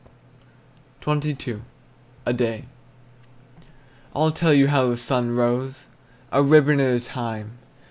XXII. 1.07 1.61
A 2.25 2.33
DAY. 2.33 2.65
I'll 4.15 4.31
tell 4.31 4.51
you 4.51 4.67
how 4.67 4.87
the 4.89 4.97
sun 4.97 5.35
rose, 5.35 5.85
A 6.31 6.41
ribbon 6.41 6.79
at 6.79 6.95
a 6.99 6.99
time. 6.99 7.59